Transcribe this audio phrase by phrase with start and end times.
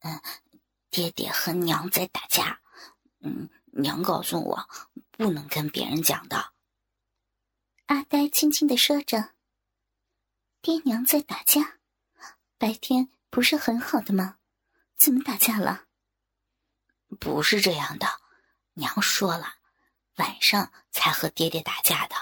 [0.00, 0.20] 嗯，
[0.90, 2.60] 爹爹和娘在打架。
[3.20, 4.68] 嗯，娘告诉我
[5.10, 6.52] 不能跟别人讲的。
[7.86, 9.34] 阿呆轻轻的说着
[10.60, 11.78] ：“爹娘在打架，
[12.58, 14.38] 白天不是很好的吗？
[14.96, 15.86] 怎么打架了？”
[17.18, 18.06] 不是这样的，
[18.74, 19.54] 娘说了，
[20.16, 22.14] 晚上才和爹爹打架的。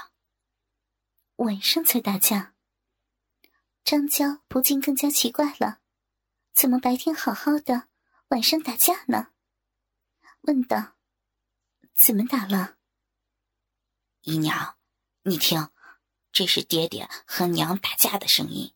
[1.35, 2.53] 晚上才打架。
[3.83, 5.81] 张娇不禁更加奇怪了，
[6.57, 7.87] 怎么白天好好的，
[8.29, 9.27] 晚上打架呢？
[10.41, 10.95] 问道
[11.93, 12.77] ：“怎么打了？”
[14.25, 14.75] 姨娘，
[15.21, 15.69] 你听，
[16.31, 18.73] 这是爹爹和娘打架的声音，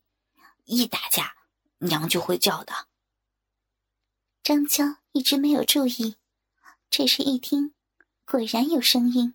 [0.66, 1.36] 一打架，
[1.80, 2.88] 娘就会叫的。
[4.44, 6.18] 张娇一直没有注意，
[6.92, 7.74] 这时一听，
[8.26, 9.34] 果然有声音。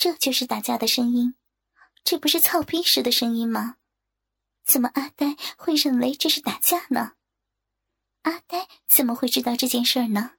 [0.00, 1.34] 这就是打架的声音，
[2.04, 3.76] 这不是操逼时的声音吗？
[4.64, 7.16] 怎么阿呆会认为这是打架呢？
[8.22, 10.36] 阿呆怎么会知道这件事儿呢？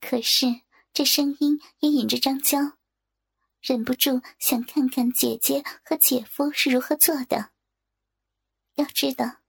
[0.00, 0.62] 可是
[0.94, 2.78] 这声音也引着张娇，
[3.60, 7.50] 忍不住想看看姐姐和姐夫是如何做的。
[8.76, 9.42] 要知道。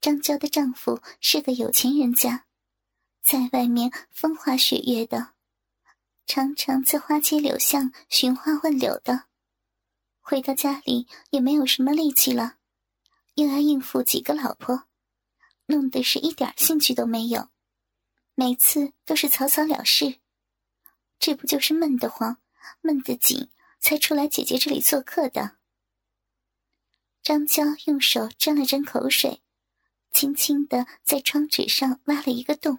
[0.00, 2.46] 张娇的丈夫是个有钱人家，
[3.22, 5.33] 在外面风花雪月的，
[6.26, 9.24] 常常在花街柳巷寻花问柳的，
[10.20, 12.56] 回到家里也没有什么力气了，
[13.34, 14.84] 又要应付几个老婆，
[15.66, 17.50] 弄得是一点兴趣都没有，
[18.34, 20.20] 每次都是草草了事，
[21.18, 22.38] 这不就是闷得慌、
[22.80, 25.58] 闷得紧，才出来姐姐这里做客的？
[27.22, 29.42] 张娇用手沾了沾口水。
[30.10, 32.78] 轻轻的在窗纸上挖了一个洞，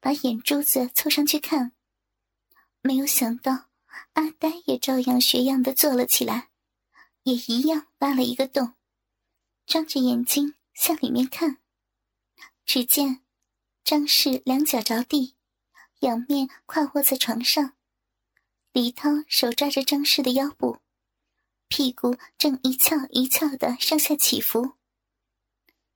[0.00, 1.72] 把眼珠子凑上去看。
[2.82, 3.68] 没有想到，
[4.14, 6.50] 阿呆也照样学样的坐了起来，
[7.24, 8.74] 也一样挖了一个洞，
[9.66, 11.58] 张着眼睛向里面看。
[12.64, 13.22] 只见
[13.84, 15.36] 张氏两脚着地，
[16.00, 17.76] 仰面跨卧在床上，
[18.72, 20.78] 李涛手抓着张氏的腰部，
[21.68, 24.72] 屁股正一翘一翘的上下起伏。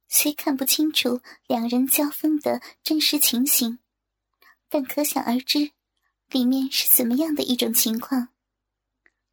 [0.09, 3.79] 虽看不清楚两人交锋的真实情形，
[4.69, 5.73] 但可想而知，
[6.35, 8.31] 里面是怎么样的一种情况。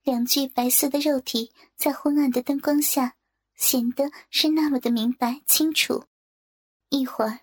[0.03, 3.15] 两具白色的肉体在昏暗的灯光下，
[3.55, 6.05] 显得是那么的明白清楚。
[6.89, 7.39] 一会儿，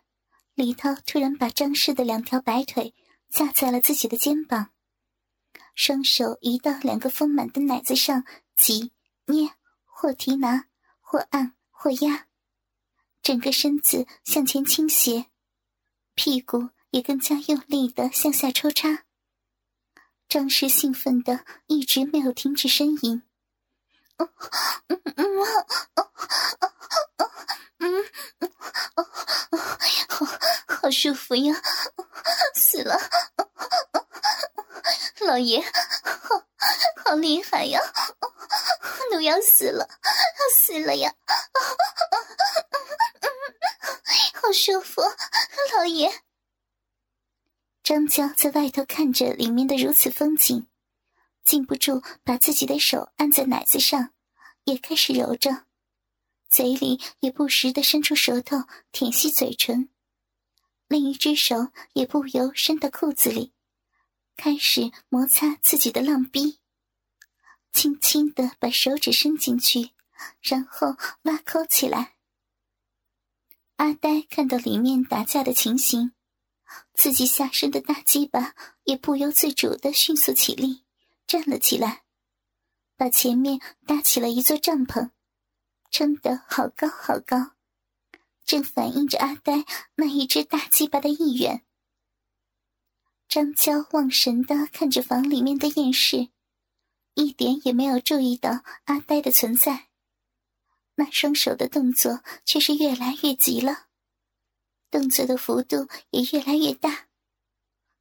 [0.55, 2.95] 李涛突然把张氏的两条白腿
[3.31, 4.71] 架在了自己的肩膀，
[5.75, 8.25] 双手移到两个丰满的奶子上，
[8.57, 8.93] 挤、
[9.27, 9.51] 捏，
[9.85, 10.69] 或提拿，
[11.01, 12.29] 或按，或压。
[13.23, 15.27] 整个身子向前倾斜，
[16.15, 19.07] 屁股也更加用力的向下抽插。
[20.29, 23.23] 张氏兴奋的一直没有停止呻吟，
[24.19, 24.29] 嗯
[24.91, 25.25] 嗯嗯
[27.79, 28.05] 嗯
[28.99, 29.59] 嗯
[30.09, 30.27] 好
[30.67, 31.55] 好舒服呀，
[32.55, 33.01] 死了，
[35.21, 36.45] 老爷，好
[37.05, 37.81] 好厉害呀，
[39.13, 41.11] 奴要死了，要死了呀！
[44.43, 45.01] 好舒服，
[45.75, 46.13] 老爷。
[47.89, 50.67] 张娇在外头看着里面的如此风景，
[51.43, 54.13] 禁不住把自己的手按在奶子上，
[54.65, 55.65] 也开始揉着，
[56.51, 58.59] 嘴里也不时的伸出舌头
[58.93, 59.89] 舔吸嘴唇，
[60.87, 63.55] 另一只手也不由伸到裤子里，
[64.37, 66.59] 开始摩擦自己的浪逼，
[67.73, 69.93] 轻轻的把手指伸进去，
[70.43, 72.17] 然后挖抠起来。
[73.77, 76.13] 阿呆看到里面打架的情形，
[76.95, 80.85] 自己下身的大鸡巴也不由自主的迅速起立，
[81.27, 82.03] 站了起来，
[82.97, 85.11] 把前面搭起了一座帐篷，
[85.91, 87.53] 撑得好高好高，
[88.45, 89.65] 正反映着阿呆
[89.95, 91.65] 那一只大鸡巴的意愿。
[93.29, 96.31] 张娇望神的看着房里面的艳事，
[97.15, 99.89] 一点也没有注意到阿呆的存在。
[100.95, 103.88] 那双手的动作却是越来越急了，
[104.91, 107.09] 动作的幅度也越来越大，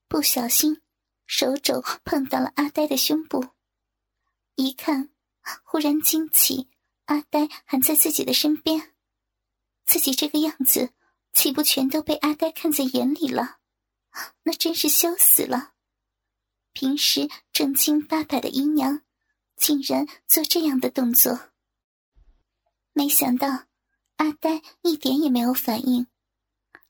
[0.07, 0.81] 不小心
[1.25, 3.49] 手肘碰到了阿呆的胸部，
[4.55, 5.09] 一看，
[5.63, 6.69] 忽然惊起，
[7.05, 8.93] 阿呆还在自己的身边，
[9.85, 10.93] 自己这个样子，
[11.33, 13.57] 岂不全都被阿呆看在眼里了？
[14.43, 15.73] 那真是羞死了！
[16.73, 19.01] 平时正经八百的姨娘，
[19.55, 21.51] 竟然做这样的动作。
[22.93, 23.65] 没想到，
[24.15, 26.07] 阿呆一点也没有反应。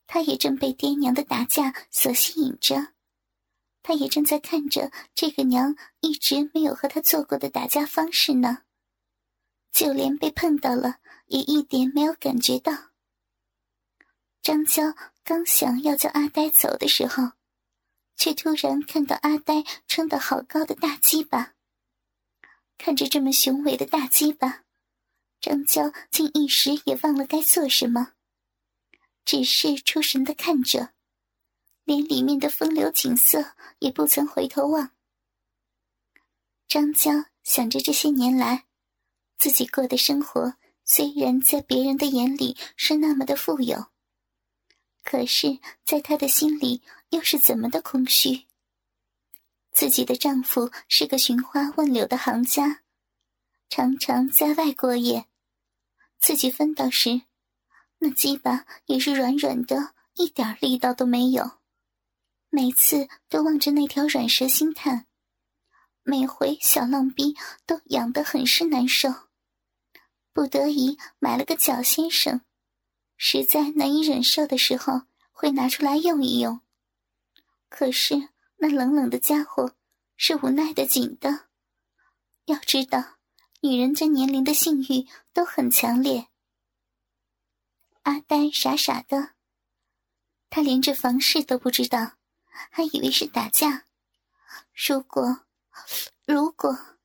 [0.07, 2.93] 他也正被爹娘的打架所吸引着，
[3.83, 8.63] 他也正在看着这个娘一直没有和他做过的打架方式呢，
[9.71, 12.73] 就连被碰到了也一点没有感觉到。
[14.41, 14.95] 张娇
[15.25, 17.33] 刚想要叫阿呆走的时候，
[18.15, 21.53] 却突然看到阿呆撑得好高的大鸡巴。
[22.77, 24.63] 看着这么雄伟的大鸡巴，
[25.41, 28.13] 张娇竟一时也忘了该做什么，
[29.27, 30.93] 只是出神的看着。
[31.83, 34.91] 连里面的风流景色也不曾回头望。
[36.65, 37.11] 张娇
[37.43, 38.67] 想着这些年来，
[39.37, 43.87] 自己过的生活虽然在别人的眼里是那么的富有，
[45.03, 48.45] 可是在她的心里又是怎么的空虚。
[49.71, 52.83] 自己的丈夫是个寻花问柳的行家，
[53.69, 55.27] 常常在外过夜，
[56.17, 57.23] 自己分到时，
[57.99, 61.59] 那鸡巴也是软软的，一点力道都没有。
[62.49, 65.07] 每次都望着那条软蛇心叹，
[66.03, 67.35] 每回小浪逼
[67.65, 69.09] 都痒得很是难受，
[70.31, 72.41] 不得已买了个脚先生，
[73.17, 75.01] 实在难以忍受的时候
[75.31, 76.61] 会拿出来用一用。
[77.69, 79.75] 可是那冷冷的家伙
[80.15, 81.47] 是无奈的紧的，
[82.45, 83.17] 要知道
[83.59, 86.27] 女人这年龄的性欲都很强烈。
[88.07, 89.31] 阿呆傻傻的，
[90.49, 92.13] 他连这房事都不知道。
[92.71, 93.85] 还以为是打架，
[94.73, 95.41] 如果
[96.25, 96.97] 如果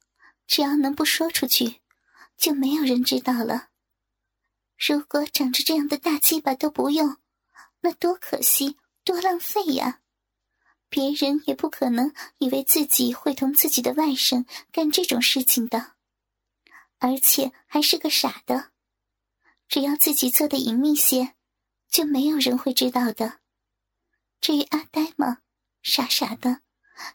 [0.46, 1.80] 只要能不说出去，
[2.36, 3.70] 就没有人知道了。
[4.78, 7.16] 如果长着这样的大鸡巴都不用，
[7.80, 10.02] 那多可惜，多浪费呀！
[10.88, 15.94] 别人也不可能以为自己会同自己的外甥干这种事情的，
[16.98, 18.71] 而且还是个傻的。
[19.72, 21.32] 只要自己做的隐秘些，
[21.88, 23.38] 就没有人会知道的。
[24.38, 25.38] 至于阿呆嘛，
[25.82, 26.60] 傻傻的，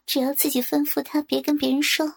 [0.04, 2.16] 只要自己吩咐他别跟别人说，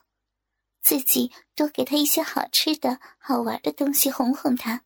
[0.81, 4.83] 自己多给他一些好吃的好玩的东西哄哄他。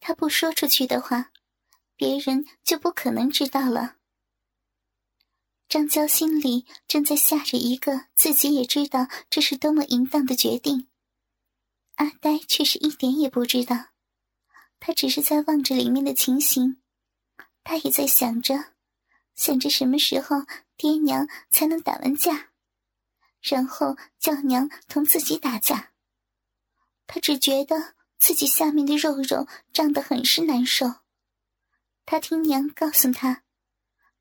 [0.00, 1.30] 他不说出去的话，
[1.94, 3.98] 别人就不可能知道了。
[5.68, 10.88] 张娇心里正在下着一个自己也知道这是多么淫荡的决定，
[11.94, 13.89] 阿呆却是一点也不知道，
[14.80, 16.80] 他只是在望着里面的情形，
[17.62, 18.72] 他也在想着。
[19.36, 20.36] 想着什么时候
[20.76, 22.50] 爹娘才能打完架，
[23.40, 25.92] 然后叫娘同自己打架。
[27.06, 30.86] 他只觉得自己下面的肉肉胀得很是难受。
[32.04, 33.44] 他听娘告诉他，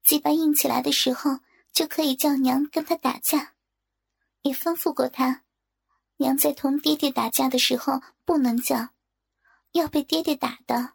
[0.03, 1.39] 鸡巴硬起来的时候
[1.73, 3.55] 就可以叫娘跟他打架，
[4.43, 5.43] 也吩咐过他，
[6.17, 8.89] 娘在同爹爹打架的时候不能叫，
[9.71, 10.93] 要被爹爹打的。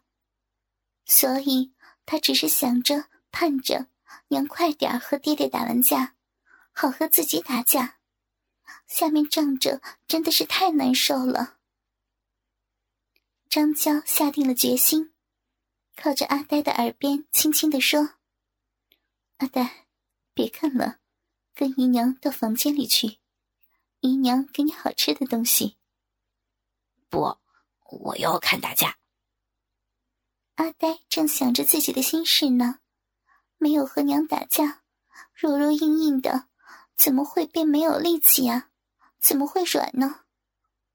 [1.05, 1.73] 所以
[2.05, 3.87] 他只是想着盼着。
[4.29, 6.15] 娘，快点和爹爹打完架，
[6.71, 7.99] 好和自己打架。
[8.87, 11.57] 下面胀着，真的是太难受了。
[13.49, 15.13] 张娇下定了决心，
[15.95, 18.15] 靠着阿呆的耳边轻轻的说
[19.37, 19.85] ：“阿呆，
[20.33, 20.99] 别看了，
[21.53, 23.19] 跟姨娘到房间里去，
[23.99, 25.77] 姨娘给你好吃的东西。”
[27.09, 27.37] 不，
[27.85, 28.97] 我要看打架。
[30.55, 32.79] 阿呆正想着自己的心事呢。
[33.57, 34.83] 没有和娘打架，
[35.33, 36.49] 柔柔硬硬的，
[36.95, 38.69] 怎么会变没有力气啊？
[39.19, 40.25] 怎么会软呢？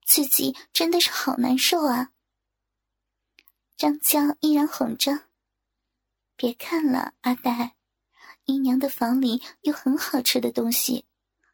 [0.04, 2.12] 自己真的是好难受啊！
[3.76, 5.28] 张娇依然哄着
[6.36, 7.76] ：“别看了，阿呆，
[8.44, 11.06] 姨娘的房里有很好吃的东西，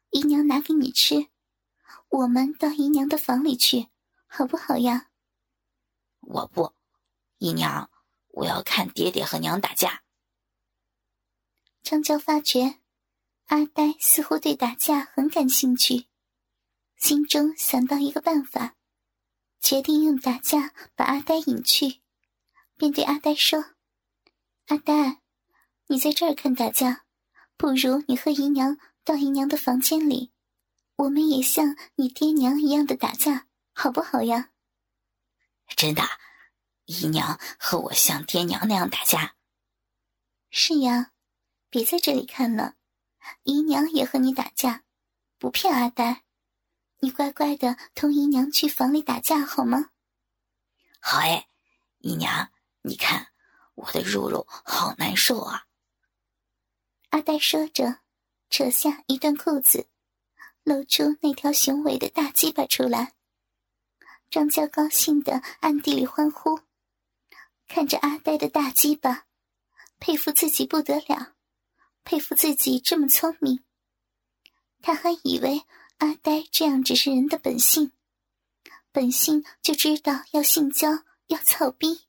[0.09, 1.29] 姨娘拿给你吃。
[2.09, 3.87] 我们到姨娘的房里去，
[4.27, 5.06] 好不好呀？”
[6.29, 6.73] 我不，
[7.37, 7.89] 姨娘，
[8.27, 10.03] 我要看爹爹和娘打架。
[11.81, 12.79] 张娇发觉，
[13.45, 16.07] 阿呆似乎对打架很感兴趣，
[16.97, 18.75] 心中想到一个办法，
[19.61, 22.01] 决定用打架把阿呆引去，
[22.75, 23.63] 便对阿呆说
[24.67, 25.21] ：“阿呆，
[25.87, 27.05] 你在这儿看打架，
[27.55, 30.33] 不如你和姨娘到姨娘的房间里，
[30.97, 34.51] 我们也像你爹娘一样的打架，好不好呀
[35.75, 36.03] ？”“真的，
[36.85, 39.35] 姨娘和我像爹娘那样打架。
[40.49, 41.11] ”“是呀。”
[41.69, 42.75] 别在这里看了，
[43.43, 44.85] 姨娘也和你打架，
[45.37, 46.23] 不骗阿呆。
[46.99, 49.91] 你乖乖的同姨娘去房里打架好吗？
[51.01, 51.49] 好哎，
[51.97, 53.33] 姨娘，你看
[53.75, 55.65] 我的肉肉好难受啊。
[57.09, 57.99] 阿呆说着，
[58.49, 59.89] 扯下一段裤子，
[60.63, 63.16] 露出那条雄伟的大鸡巴出来。
[64.29, 66.59] 张娇高兴的暗地里欢呼，
[67.67, 69.25] 看着阿呆的大鸡巴，
[69.99, 71.33] 佩服自己不得了。
[72.03, 73.63] 佩服自己这么聪明，
[74.81, 75.63] 他还以为
[75.97, 77.91] 阿呆这样只是人的本性，
[78.93, 82.05] 本性就知道要性交要操逼。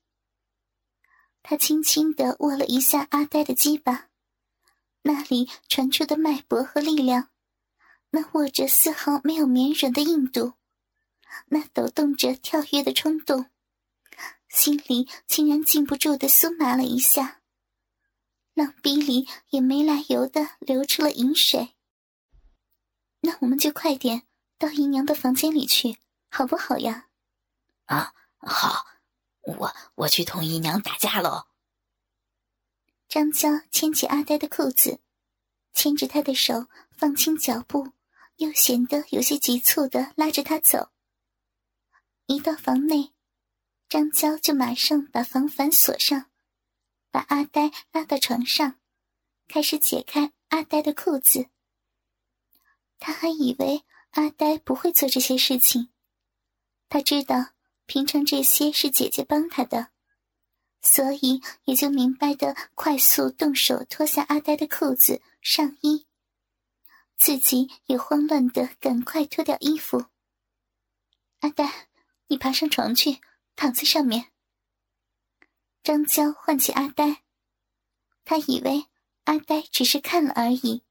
[1.43, 4.09] 他轻轻地握了一下阿呆的鸡巴，
[5.03, 7.31] 那里传出的脉搏和力量，
[8.11, 10.53] 那握着丝毫没有绵软的硬度，
[11.49, 13.47] 那抖动着跳跃的冲动，
[14.49, 17.41] 心里竟然禁不住的酥麻了一下，
[18.55, 21.75] 浪逼里也没来由的流出了饮水。
[23.21, 24.23] 那我们就快点
[24.59, 25.99] 到姨娘的房间里去，
[26.31, 27.09] 好不好呀？
[27.87, 28.87] 啊，好，
[29.43, 31.47] 我我去同姨娘打架喽。
[33.09, 35.01] 张娇牵起阿呆的裤子，
[35.73, 37.93] 牵着他的手，放轻脚步，
[38.37, 40.91] 又显得有些急促的拉着他走。
[42.29, 43.15] 一到房内，
[43.89, 46.31] 张娇就马上把房反锁上，
[47.11, 48.79] 把阿呆拉到床上，
[49.49, 51.49] 开始解开阿呆的裤子。
[52.99, 55.89] 他还以为阿呆不会做这些事情，
[56.91, 57.53] 他知道
[57.87, 59.89] 平常这些是姐姐帮他的，
[60.83, 66.07] 所以也就明白的快速动手脱下阿呆的裤子、上衣，
[67.17, 70.05] 自己也慌乱的赶快脱掉衣服。
[71.41, 71.88] 阿呆，
[72.29, 73.19] 你爬上床去，
[73.57, 74.31] 躺在上面。
[75.83, 77.23] 张娇唤起阿呆，
[78.25, 78.87] 他以为
[79.25, 80.85] 阿呆只是看了而已。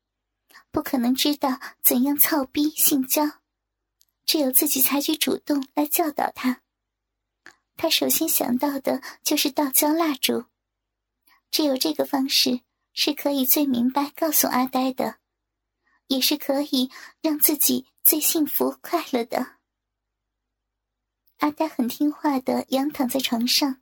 [0.72, 3.40] 不可能知道怎样操逼性交，
[4.26, 6.62] 只有自己采取主动来教导他。
[7.76, 10.46] 他首先想到的就是倒浇蜡烛，
[11.52, 12.62] 只有这个方式
[12.94, 15.20] 是可以最明白告诉阿呆的，
[16.08, 16.92] 也是可以
[17.22, 19.57] 让自己最幸福快乐的。
[21.38, 23.82] 阿呆很听话的仰躺在床上，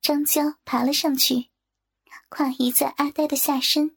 [0.00, 1.50] 张娇爬了上去，
[2.28, 3.96] 跨倚在阿呆的下身。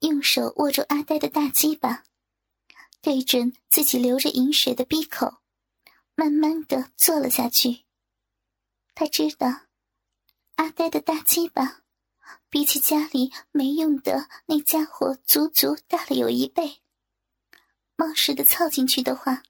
[0.00, 2.02] 用手握住阿呆的大鸡巴，
[3.00, 5.38] 对准自己流着饮水的鼻口，
[6.16, 7.84] 慢慢的坐了下去。
[8.94, 9.66] 他知道，
[10.56, 11.82] 阿呆的大鸡巴
[12.50, 16.80] 比起家里没用的那家伙足足大了有一倍，
[17.94, 19.44] 冒失的凑进去的话，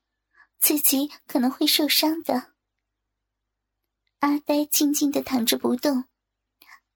[0.62, 2.52] 自己可能会受伤的。
[4.21, 6.04] 阿呆静静的躺着不动，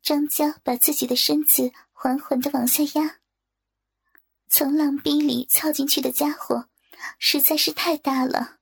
[0.01, 3.19] 张娇把自己的身子缓缓的往下压。
[4.49, 6.69] 从浪逼里凑进去的家伙
[7.19, 8.59] 实在是太大了，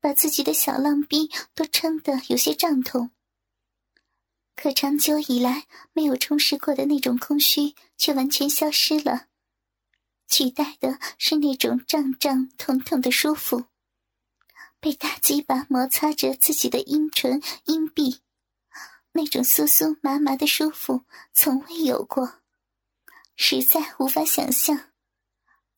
[0.00, 3.10] 把自己的小浪逼都撑得有些胀痛。
[4.54, 9.28] 可长久以来没有充实过的那种空虚却完全消失了，
[10.28, 13.64] 取代的是那种胀胀痛痛的舒服。
[14.84, 18.20] 被大鸡巴摩擦着自己的阴唇、阴壁，
[19.12, 22.42] 那种酥酥麻麻的舒服从未有过。
[23.34, 24.92] 实在无法想象，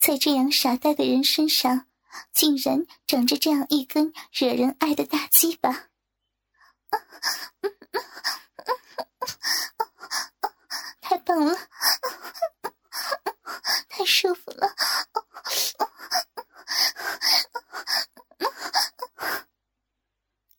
[0.00, 1.86] 在这样傻呆的人身上，
[2.32, 5.86] 竟然长着这样一根惹人爱的大鸡巴。
[11.00, 11.56] 太棒了，
[13.88, 14.75] 太舒服了。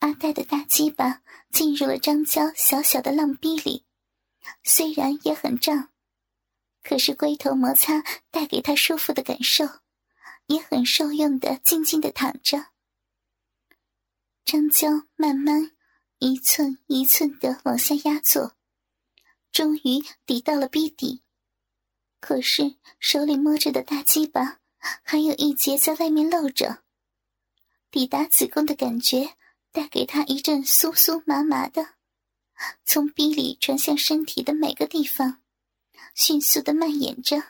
[0.07, 1.21] 阿呆的大鸡巴
[1.51, 3.85] 进入了张娇小小的浪逼里，
[4.63, 5.89] 虽然也很胀。
[6.81, 9.65] 可是龟头摩擦带给他舒服的感受，
[10.45, 12.67] 也很受用的静静的躺着。
[14.45, 14.87] 张娇
[15.17, 15.73] 慢慢
[16.19, 18.55] 一寸一寸的往下压坐，
[19.51, 21.21] 终于抵到了逼底。
[22.21, 24.59] 可是手里摸着的大鸡巴
[25.03, 26.85] 还有一节在外面露着，
[27.91, 29.35] 抵达子宫的感觉
[29.71, 31.95] 带给他一阵酥酥麻麻的，
[32.85, 35.41] 从逼里传向身体的每个地方。
[36.13, 37.43] 迅速的蔓延着，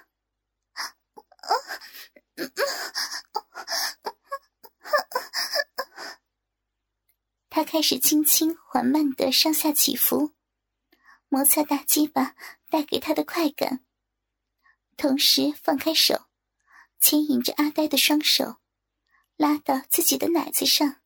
[7.49, 10.33] 他开始轻轻缓慢的上下起伏，
[11.29, 12.35] 摩擦大鸡巴
[12.69, 13.85] 带给他的快感，
[14.97, 16.25] 同时放开手，
[16.99, 18.57] 牵引着阿呆的双手，
[19.37, 21.01] 拉到自己的奶子上，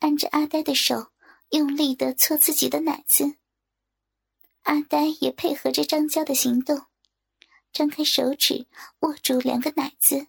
[0.00, 1.12] 按着阿呆的手，
[1.50, 3.36] 用力的搓自己的奶子。
[4.62, 6.86] 阿呆也配合着张娇的行动，
[7.72, 8.66] 张开手指
[9.00, 10.26] 握住两个奶子，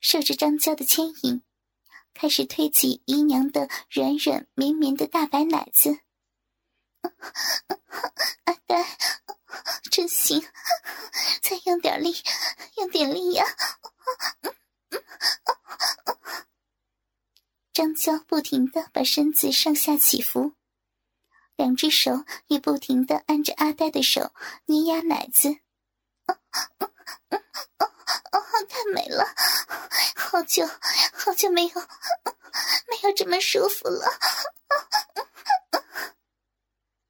[0.00, 1.42] 受着张娇的牵引，
[2.14, 6.00] 开始推挤姨娘的软软绵绵的大白奶子。
[8.44, 8.98] 阿呆，
[9.90, 10.44] 真行，
[11.42, 12.14] 再用点力，
[12.76, 13.44] 用点力呀！
[17.72, 20.52] 张娇不停的把身子上下起伏。
[21.56, 24.32] 两只手也不停的按着阿呆的手
[24.66, 25.50] 捏压奶子，
[26.26, 26.34] 哦
[26.80, 26.90] 哦
[27.28, 27.42] 哦
[27.78, 27.86] 哦
[28.32, 29.26] 哦，太美了，
[30.16, 30.66] 好久
[31.12, 34.06] 好久没有没有这么舒服了。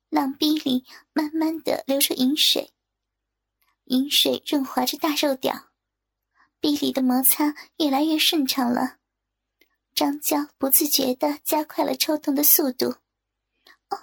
[0.09, 2.73] 浪壁里慢慢的流出饮水，
[3.85, 5.71] 饮水润滑着大肉屌，
[6.59, 9.00] 壁里的摩擦越来越顺畅了。
[9.95, 12.97] 张娇不自觉的加快了抽动的速度。
[13.89, 13.99] 哦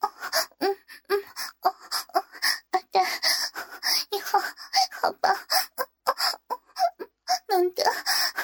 [0.00, 0.12] 哦，
[0.58, 0.78] 嗯
[1.08, 1.24] 嗯，
[1.62, 1.74] 哦
[2.14, 2.24] 哦，
[2.70, 3.06] 阿蛋，
[4.10, 4.38] 你好，
[5.00, 5.34] 好棒，
[7.48, 7.84] 弄得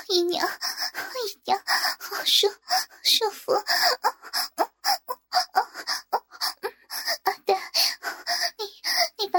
[0.09, 1.61] 姨娘姨娘
[1.99, 2.49] 好舒
[3.03, 3.53] 舒服。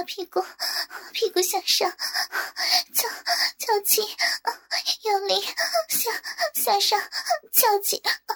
[0.05, 0.45] 屁股，
[1.13, 1.89] 屁股向上，
[2.93, 3.09] 翘
[3.57, 4.01] 翘起，
[5.03, 5.41] 用力
[5.89, 6.13] 向
[6.53, 7.01] 向上
[7.55, 8.35] 翘起，啊啊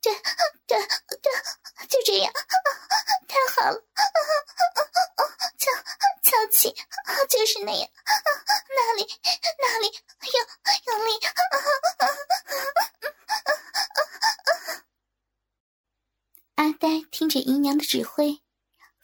[0.00, 0.10] 对
[0.66, 0.78] 对
[1.20, 1.30] 对，
[1.86, 2.40] 就这样，啊
[3.28, 3.84] 太好了，
[5.58, 5.70] 翘
[6.22, 6.74] 翘起，
[7.28, 7.90] 就是那样，
[8.74, 9.06] 哪里
[9.60, 9.92] 哪里
[10.32, 10.46] 用
[10.86, 11.10] 用力，
[16.54, 18.40] 阿呆听着姨娘的指挥。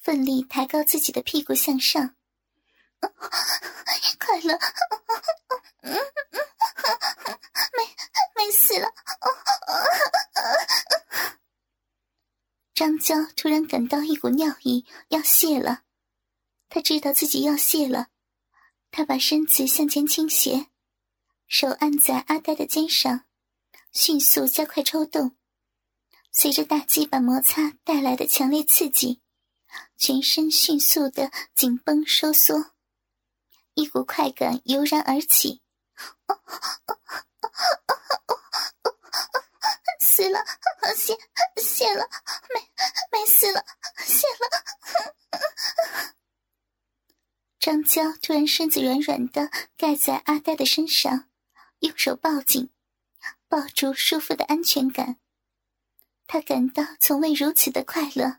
[0.00, 2.16] 奋力抬高自己的屁股向上，
[13.08, 15.80] 娇突然感到一股尿意要泄了，
[16.68, 18.08] 她知道自己要泄了，
[18.90, 20.66] 她把身子向前倾斜，
[21.46, 23.24] 手按在阿呆的肩上，
[23.92, 25.34] 迅速加快抽动，
[26.32, 29.22] 随着大鸡巴摩擦带来的强烈刺激。
[29.96, 32.72] 全身迅速的紧绷收缩，
[33.72, 35.62] 一股快感油然而起。
[39.98, 40.44] 死了，
[40.96, 41.16] 谢
[41.60, 42.08] 谢了，
[42.54, 42.60] 没
[43.12, 43.64] 没死了，
[44.04, 46.14] 谢了。
[47.58, 51.28] 张娇突然身子软软的盖在阿呆的身上，
[51.80, 52.70] 用手抱紧，
[53.48, 55.18] 抱住舒服的安全感。
[56.26, 58.38] 他感到从未如此的快乐。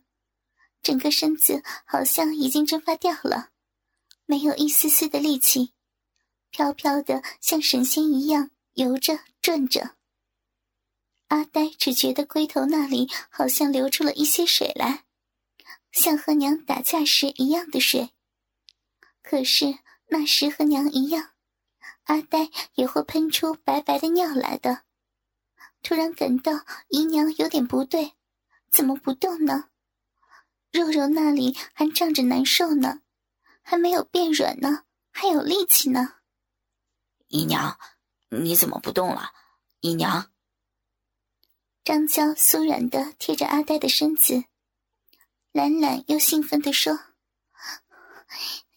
[0.82, 3.50] 整个身子好像已经蒸发掉了，
[4.26, 5.74] 没有一丝丝的力气，
[6.52, 9.98] 飘飘的像神仙一样游着转着。
[11.30, 15.06] 阿呆只觉得龟头那里好像流出了一些水来，
[15.92, 18.10] 像和娘打架时一样的水。
[19.22, 21.32] 可是那时和娘一样，
[22.06, 24.84] 阿呆也会喷出白白的尿来的。
[25.84, 28.14] 突然感到姨娘有点不对，
[28.72, 29.70] 怎么不动呢？
[30.72, 33.02] 肉肉那里还胀着难受呢，
[33.62, 36.16] 还没有变软呢，还有力气呢。
[37.28, 37.80] 姨娘，
[38.30, 39.32] 你怎么不动了？
[39.82, 40.32] 姨娘。
[41.90, 44.44] 张娇酥软的贴着阿呆的身子，
[45.52, 47.00] 懒懒又兴奋的说：“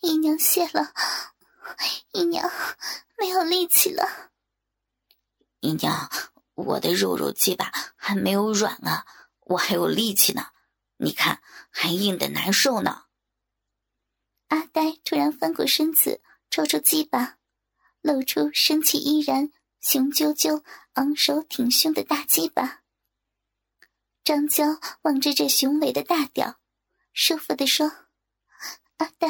[0.01, 0.95] 姨娘谢了，
[2.13, 2.51] 姨娘
[3.19, 4.33] 没有力气了。”
[5.61, 6.11] 姨娘，
[6.55, 9.07] 我的肉肉鸡巴还没有软啊，
[9.41, 10.47] 我还有力气呢。
[10.97, 13.05] 你看，还硬的难受呢。
[14.49, 17.37] 阿呆突然翻过身子，抽出鸡巴，
[18.01, 22.79] 露出生气依然、雄赳赳、昂首挺胸的大鸡巴。
[24.25, 26.59] 张娇望着这雄伟的大屌，
[27.13, 27.93] 舒服地说
[28.99, 29.29] ：“阿呆，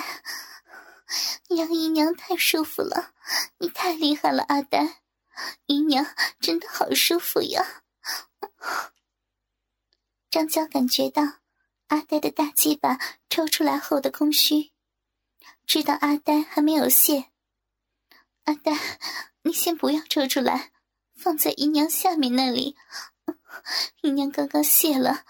[1.49, 3.15] 杨姨娘太舒服了，
[3.59, 5.03] 你太厉害了，阿呆，
[5.67, 6.07] 姨娘
[6.41, 7.83] 真的好舒服呀。”
[10.31, 11.23] 张娇感觉到。
[11.89, 14.73] 阿呆的大鸡巴抽出来后的空虚，
[15.67, 17.27] 知道阿呆还没有泄。
[18.45, 18.73] 阿呆，
[19.43, 20.73] 你先不要抽出来，
[21.15, 22.79] 放在姨娘下面那里。
[24.03, 25.25] 姨娘刚刚泄了，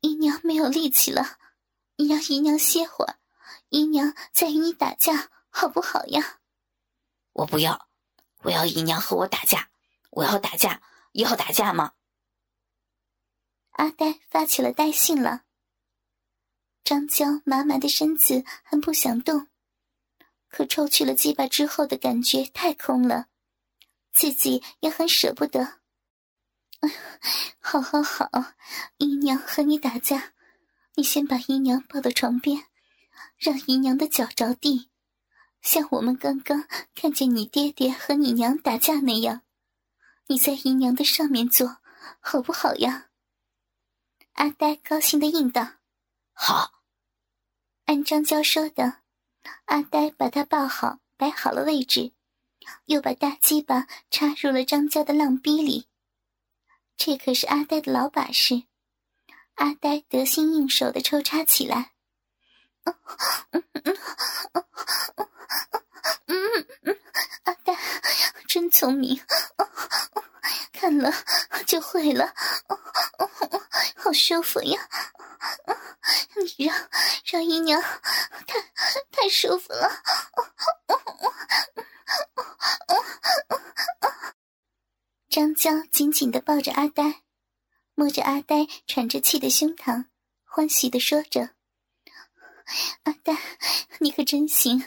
[0.00, 1.38] 姨娘没有力气了，
[1.96, 3.18] 你让姨娘歇会儿，
[3.68, 6.40] 姨娘再与你打架，好不好呀？
[7.32, 7.88] 我不要，
[8.42, 9.70] 我要姨娘和我打架，
[10.10, 11.94] 我要打架，要打架吗？
[13.72, 15.42] 阿呆发起了呆性了。
[16.82, 19.48] 张娇麻麻的身子还不想动，
[20.48, 23.26] 可抽去了鸡巴之后的感觉太空了，
[24.12, 25.80] 自己也很舍不得。
[27.60, 28.28] 好好好，
[28.98, 30.32] 姨娘和你打架，
[30.94, 32.66] 你先把姨娘抱到床边，
[33.38, 34.90] 让姨娘的脚着地，
[35.62, 39.42] 像我们刚刚看见你爹爹和你娘打架那样，
[40.28, 41.78] 你在姨娘的上面坐，
[42.20, 43.08] 好不好呀？
[44.34, 45.76] 阿呆高兴的应道
[46.32, 46.82] ：“好。”
[47.86, 48.98] 按张娇说的，
[49.66, 52.12] 阿呆把他抱好，摆好了位置，
[52.84, 55.88] 又把大鸡巴插入了张娇的浪逼里。
[56.96, 58.64] 这可是阿呆的老把式，
[59.54, 61.92] 阿呆得心应手的抽插起来。
[62.84, 62.94] 嗯
[63.50, 63.96] 嗯嗯
[64.54, 64.64] 嗯
[66.26, 66.98] 嗯嗯
[67.44, 67.76] 阿呆
[68.48, 69.20] 真聪明，
[70.72, 71.12] 看了
[71.66, 72.34] 就会了，
[73.96, 74.88] 好舒服呀！
[76.56, 76.88] 你让
[77.24, 77.80] 让姨娘
[78.46, 78.60] 太
[79.10, 80.02] 太舒服了。
[85.36, 87.20] 张娇紧紧的抱着阿呆，
[87.94, 90.06] 摸着阿呆喘着气的胸膛，
[90.44, 91.50] 欢喜的说着
[93.04, 93.36] ：“阿呆，
[94.00, 94.82] 你可真行，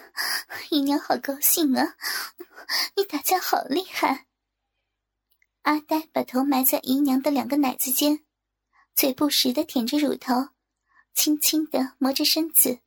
[0.72, 1.96] 姨娘好高兴啊！
[2.96, 4.26] 你打架好厉害。”
[5.62, 8.26] 阿呆把头埋在姨娘的两个奶子间，
[8.96, 10.34] 嘴不时的舔着乳头，
[11.14, 12.80] 轻轻的磨着身子。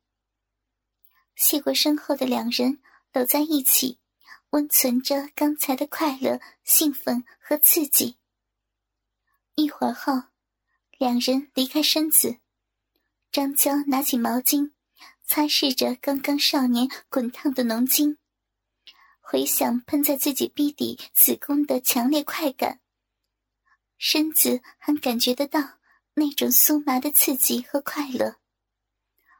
[1.37, 2.81] 谢过身后的两人
[3.13, 4.01] 搂在一起。
[4.53, 8.19] 温存着刚才的快乐、兴奋和刺激。
[9.55, 10.13] 一会儿后，
[10.99, 12.37] 两人离开身子，
[13.31, 14.73] 张娇拿起毛巾，
[15.25, 18.19] 擦拭着刚刚少年滚烫的浓精，
[19.21, 22.79] 回想喷在自己逼底子宫的强烈快感，
[23.97, 25.79] 身子还感觉得到
[26.13, 28.35] 那种酥麻的刺激和快乐。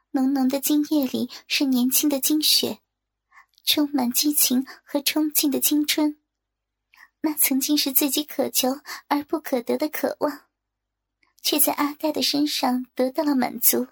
[0.10, 2.80] 浓浓的精液里是年轻的精血。
[3.66, 6.20] 充满激情和冲劲的青春，
[7.22, 10.42] 那曾经是自己渴求而不可得的渴望，
[11.42, 13.88] 却在阿呆的身上得到了满足。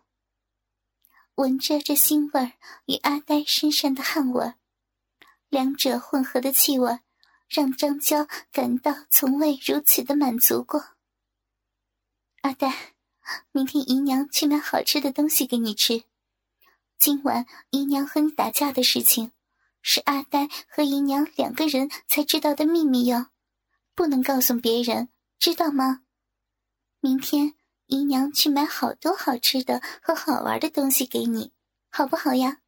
[1.35, 2.51] 闻着这腥味儿
[2.85, 4.55] 与阿呆身上的汗味儿，
[5.47, 6.99] 两者混合的气味，
[7.47, 10.97] 让张娇感到从未如此的满足过。
[12.41, 12.95] 阿呆，
[13.51, 16.03] 明天姨娘去买好吃的东西给你吃。
[16.99, 19.31] 今晚姨娘和你打架的事情。
[19.81, 23.27] 是阿呆和姨娘两个人才知道的秘密哟，
[23.95, 26.03] 不能告诉别人，知道吗？
[26.99, 27.55] 明天
[27.87, 31.51] 姨娘去买好多好吃的和好玩的东西给你，
[31.89, 32.59] 好不好呀？